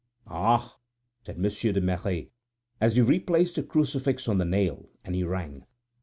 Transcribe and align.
"Ah!" 0.25 0.77
said 1.23 1.37
Monsieur 1.37 1.71
de 1.71 1.79
Merret, 1.79 2.31
as 2.79 2.95
he 2.95 3.03
replaced 3.03 3.55
the 3.57 3.61
crucifix 3.61 4.27
on 4.27 4.39
the 4.39 4.45
nail, 4.45 4.89
and 5.05 5.13
he 5.13 5.23
rang. 5.23 5.67